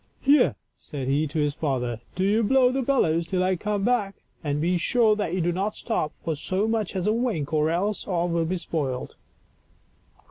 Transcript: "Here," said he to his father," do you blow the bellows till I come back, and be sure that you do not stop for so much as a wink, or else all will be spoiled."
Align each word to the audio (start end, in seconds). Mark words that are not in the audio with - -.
"Here," 0.19 0.55
said 0.75 1.07
he 1.07 1.27
to 1.27 1.37
his 1.37 1.53
father," 1.53 2.01
do 2.15 2.23
you 2.23 2.41
blow 2.41 2.71
the 2.71 2.81
bellows 2.81 3.27
till 3.27 3.43
I 3.43 3.55
come 3.55 3.83
back, 3.83 4.15
and 4.43 4.59
be 4.59 4.79
sure 4.79 5.15
that 5.15 5.35
you 5.35 5.41
do 5.41 5.51
not 5.51 5.75
stop 5.75 6.11
for 6.15 6.35
so 6.35 6.67
much 6.67 6.95
as 6.95 7.05
a 7.05 7.13
wink, 7.13 7.53
or 7.53 7.69
else 7.69 8.07
all 8.07 8.27
will 8.27 8.45
be 8.45 8.57
spoiled." 8.57 9.13